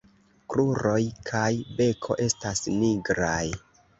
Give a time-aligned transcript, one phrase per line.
[0.53, 1.51] Kruroj kaj
[1.81, 3.53] beko estas nigraj.